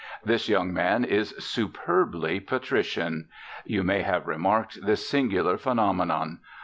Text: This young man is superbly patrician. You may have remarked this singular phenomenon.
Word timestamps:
This 0.25 0.49
young 0.49 0.73
man 0.73 1.03
is 1.05 1.35
superbly 1.37 2.39
patrician. 2.39 3.27
You 3.65 3.83
may 3.83 4.01
have 4.01 4.25
remarked 4.27 4.83
this 4.83 5.07
singular 5.07 5.59
phenomenon. 5.59 6.39